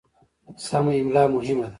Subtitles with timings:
[0.67, 1.69] سمه املا مهمه ده.